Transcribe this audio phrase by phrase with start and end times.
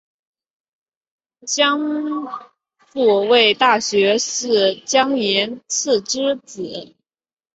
[1.45, 1.77] 蒋
[2.93, 6.95] 溥为大学士蒋廷锡之子。